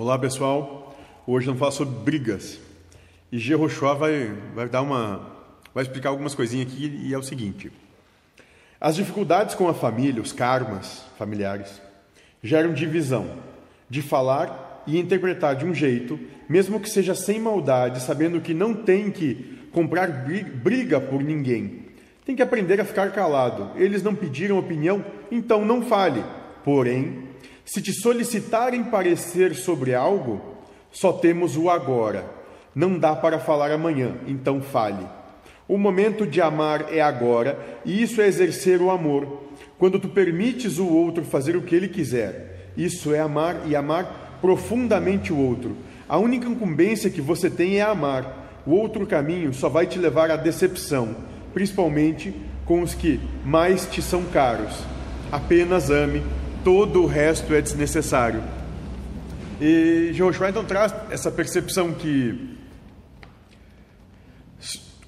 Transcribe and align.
Olá 0.00 0.16
pessoal, 0.16 0.96
hoje 1.26 1.46
vamos 1.46 1.58
falar 1.58 1.72
sobre 1.72 1.92
brigas 2.04 2.60
e 3.32 3.36
Jehoshua 3.36 3.96
vai, 3.96 4.32
vai 4.54 4.68
dar 4.68 4.80
uma, 4.80 5.28
vai 5.74 5.82
explicar 5.82 6.10
algumas 6.10 6.36
coisinhas 6.36 6.68
aqui 6.68 7.00
e 7.02 7.12
é 7.12 7.18
o 7.18 7.22
seguinte: 7.24 7.72
as 8.80 8.94
dificuldades 8.94 9.56
com 9.56 9.68
a 9.68 9.74
família, 9.74 10.22
os 10.22 10.32
karmas 10.32 11.04
familiares, 11.18 11.82
geram 12.40 12.72
divisão 12.72 13.28
de 13.90 14.00
falar 14.00 14.84
e 14.86 15.00
interpretar 15.00 15.56
de 15.56 15.64
um 15.64 15.74
jeito, 15.74 16.16
mesmo 16.48 16.78
que 16.78 16.88
seja 16.88 17.16
sem 17.16 17.40
maldade, 17.40 18.00
sabendo 18.00 18.40
que 18.40 18.54
não 18.54 18.74
tem 18.74 19.10
que 19.10 19.66
comprar 19.72 20.06
briga 20.06 21.00
por 21.00 21.24
ninguém. 21.24 21.86
Tem 22.24 22.36
que 22.36 22.42
aprender 22.42 22.80
a 22.80 22.84
ficar 22.84 23.10
calado. 23.10 23.72
Eles 23.74 24.04
não 24.04 24.14
pediram 24.14 24.60
opinião, 24.60 25.04
então 25.28 25.64
não 25.64 25.82
fale. 25.82 26.22
Porém, 26.62 27.27
se 27.68 27.82
te 27.82 27.92
solicitarem 27.92 28.82
parecer 28.82 29.54
sobre 29.54 29.94
algo, 29.94 30.40
só 30.90 31.12
temos 31.12 31.54
o 31.54 31.68
agora. 31.68 32.24
Não 32.74 32.98
dá 32.98 33.14
para 33.14 33.38
falar 33.38 33.70
amanhã, 33.70 34.14
então 34.26 34.62
fale. 34.62 35.06
O 35.68 35.76
momento 35.76 36.26
de 36.26 36.40
amar 36.40 36.86
é 36.90 37.02
agora, 37.02 37.58
e 37.84 38.02
isso 38.02 38.22
é 38.22 38.26
exercer 38.26 38.80
o 38.80 38.90
amor. 38.90 39.50
Quando 39.78 40.00
tu 40.00 40.08
permites 40.08 40.78
o 40.78 40.88
outro 40.88 41.26
fazer 41.26 41.56
o 41.56 41.62
que 41.62 41.74
ele 41.74 41.88
quiser, 41.88 42.70
isso 42.74 43.12
é 43.12 43.20
amar 43.20 43.60
e 43.66 43.76
amar 43.76 44.38
profundamente 44.40 45.30
o 45.30 45.36
outro. 45.36 45.76
A 46.08 46.16
única 46.16 46.48
incumbência 46.48 47.10
que 47.10 47.20
você 47.20 47.50
tem 47.50 47.76
é 47.76 47.82
amar. 47.82 48.62
O 48.64 48.70
outro 48.70 49.06
caminho 49.06 49.52
só 49.52 49.68
vai 49.68 49.86
te 49.86 49.98
levar 49.98 50.30
à 50.30 50.36
decepção, 50.36 51.14
principalmente 51.52 52.34
com 52.64 52.80
os 52.80 52.94
que 52.94 53.20
mais 53.44 53.84
te 53.84 54.00
são 54.00 54.24
caros. 54.24 54.72
Apenas 55.30 55.90
ame 55.90 56.22
todo 56.64 57.02
o 57.02 57.06
resto 57.06 57.54
é 57.54 57.60
desnecessário. 57.60 58.42
E 59.60 60.12
Joshua 60.14 60.50
então 60.50 60.64
traz 60.64 60.94
essa 61.10 61.30
percepção 61.30 61.92
que 61.92 62.56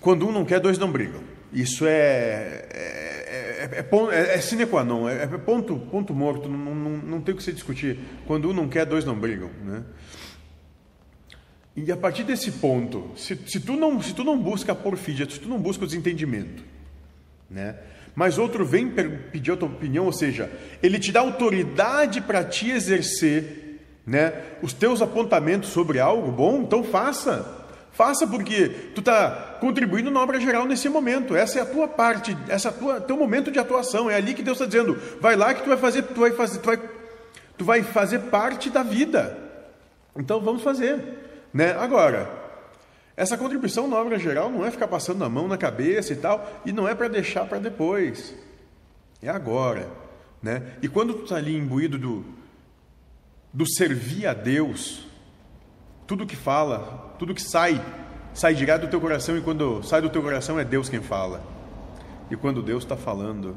quando 0.01 0.27
um 0.27 0.33
não 0.33 0.45
quer, 0.45 0.61
dois 0.61 0.79
não 0.79 0.91
brigam. 0.91 1.23
Isso 1.53 1.85
é, 1.87 2.65
é, 2.71 3.77
é, 3.79 3.87
é, 4.13 4.35
é 4.35 4.41
sine 4.41 4.67
qua 4.67 4.83
non, 4.83 5.09
é, 5.09 5.27
ponto, 5.39 5.77
ponto 5.77 6.15
morto, 6.15 6.49
não, 6.49 6.75
não, 6.75 6.91
não 6.91 7.21
tem 7.21 7.35
o 7.35 7.37
que 7.37 7.43
se 7.43 7.53
discutir. 7.53 7.99
Quando 8.27 8.49
um 8.49 8.53
não 8.53 8.69
quer, 8.69 8.87
dois 8.87 9.05
não 9.05 9.19
brigam. 9.19 9.51
Né? 9.65 9.85
E 11.77 11.91
a 11.93 11.97
partir 11.97 12.25
desse 12.25 12.53
ponto, 12.53 13.11
se, 13.17 13.37
se, 13.47 13.61
tu 13.61 13.75
não, 13.75 14.01
se 14.01 14.15
tu 14.15 14.25
não 14.25 14.39
busca 14.39 14.73
a 14.73 14.75
porfídia, 14.75 15.29
se 15.29 15.39
tu 15.39 15.49
não 15.49 15.59
busca 15.59 15.85
o 15.85 15.87
desentendimento, 15.87 16.65
né? 17.51 17.75
mas 18.15 18.39
outro 18.39 18.65
vem 18.65 18.89
pedir 19.33 19.53
a 19.53 19.57
tua 19.57 19.69
opinião, 19.69 20.07
ou 20.07 20.13
seja, 20.13 20.51
ele 20.83 20.99
te 20.99 21.13
dá 21.13 21.21
autoridade 21.21 22.21
para 22.21 22.45
te 22.45 22.71
exercer 22.71 23.81
né, 24.07 24.33
os 24.63 24.73
teus 24.73 25.01
apontamentos 25.01 25.71
sobre 25.71 26.01
algo 26.01 26.31
bom, 26.31 26.63
então 26.63 26.83
faça. 26.83 27.59
Faça 27.93 28.27
porque 28.27 28.69
tu 28.95 29.01
está 29.01 29.59
contribuindo 29.61 30.11
na 30.11 30.21
obra 30.21 30.41
geral 30.41 30.67
nesse 30.67 30.89
momento. 30.89 31.37
Essa 31.37 31.59
é 31.59 31.63
a 31.63 31.67
tua 31.67 31.89
parte, 31.89 32.37
essa 32.49 32.69
é 32.69 32.73
tua 32.73 33.01
teu 33.01 33.17
momento 33.17 33.51
de 33.51 33.59
atuação. 33.59 34.11
É 34.11 34.17
ali 34.17 34.33
que 34.33 34.43
Deus 34.43 34.57
está 34.57 34.67
dizendo: 34.67 34.99
vai 35.21 35.37
lá 35.37 35.53
que 35.53 35.63
tu 35.63 35.69
vai 35.69 35.77
fazer, 35.77 36.03
tu 36.03 36.21
vai 36.21 36.31
fazer, 36.31 36.59
tu 36.61 36.67
vai, 36.67 36.81
tu 37.59 37.65
vai 37.65 37.83
fazer 37.83 38.21
parte 38.21 38.71
da 38.71 38.83
vida. 38.83 39.37
Então 40.17 40.41
vamos 40.41 40.63
fazer, 40.63 40.99
né? 41.53 41.77
Agora, 41.79 42.40
essa 43.21 43.37
contribuição 43.37 43.87
na 43.87 43.97
obra 43.97 44.19
geral 44.19 44.49
não 44.51 44.65
é 44.65 44.71
ficar 44.71 44.89
passando 44.89 45.23
a 45.23 45.29
mão 45.29 45.47
na 45.47 45.59
cabeça 45.59 46.11
e 46.11 46.17
tal, 46.17 46.63
e 46.65 46.73
não 46.73 46.89
é 46.89 46.95
para 46.95 47.07
deixar 47.07 47.45
para 47.45 47.59
depois. 47.59 48.35
É 49.21 49.29
agora. 49.29 49.91
Né? 50.43 50.63
E 50.81 50.89
quando 50.89 51.13
tu 51.13 51.25
está 51.25 51.37
ali 51.37 51.55
imbuído 51.55 51.99
do, 51.99 52.25
do 53.53 53.71
servir 53.71 54.27
a 54.27 54.33
Deus, 54.33 55.07
tudo 56.07 56.27
que 56.27 56.35
fala, 56.35 57.15
tudo 57.19 57.35
que 57.35 57.43
sai, 57.43 57.85
sai 58.33 58.55
direto 58.55 58.87
do 58.87 58.89
teu 58.89 59.03
coração, 59.03 59.37
e 59.37 59.43
quando 59.43 59.83
sai 59.83 60.01
do 60.01 60.09
teu 60.09 60.23
coração 60.23 60.59
é 60.59 60.65
Deus 60.65 60.89
quem 60.89 61.03
fala. 61.03 61.43
E 62.31 62.37
quando 62.37 62.63
Deus 62.63 62.85
está 62.85 62.97
falando, 62.97 63.55